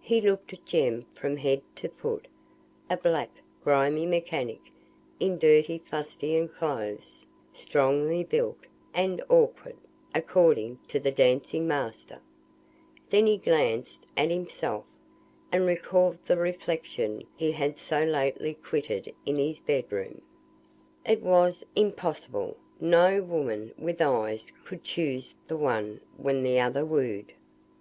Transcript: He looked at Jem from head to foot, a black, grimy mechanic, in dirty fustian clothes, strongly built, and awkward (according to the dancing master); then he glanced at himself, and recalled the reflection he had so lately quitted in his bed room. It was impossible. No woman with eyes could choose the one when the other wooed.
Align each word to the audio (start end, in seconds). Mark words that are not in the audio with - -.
He 0.00 0.20
looked 0.20 0.52
at 0.52 0.64
Jem 0.64 1.04
from 1.16 1.36
head 1.36 1.60
to 1.78 1.88
foot, 1.88 2.28
a 2.88 2.96
black, 2.96 3.30
grimy 3.64 4.06
mechanic, 4.06 4.60
in 5.18 5.36
dirty 5.36 5.80
fustian 5.80 6.46
clothes, 6.46 7.26
strongly 7.52 8.22
built, 8.22 8.66
and 8.94 9.20
awkward 9.28 9.74
(according 10.14 10.78
to 10.86 11.00
the 11.00 11.10
dancing 11.10 11.66
master); 11.66 12.20
then 13.10 13.26
he 13.26 13.36
glanced 13.36 14.06
at 14.16 14.30
himself, 14.30 14.84
and 15.50 15.66
recalled 15.66 16.18
the 16.24 16.36
reflection 16.38 17.24
he 17.34 17.50
had 17.50 17.76
so 17.76 18.04
lately 18.04 18.54
quitted 18.54 19.12
in 19.26 19.34
his 19.34 19.58
bed 19.58 19.90
room. 19.90 20.22
It 21.04 21.20
was 21.20 21.66
impossible. 21.74 22.56
No 22.80 23.24
woman 23.24 23.72
with 23.76 24.00
eyes 24.00 24.52
could 24.64 24.84
choose 24.84 25.34
the 25.48 25.56
one 25.56 26.00
when 26.16 26.44
the 26.44 26.60
other 26.60 26.84
wooed. 26.84 27.32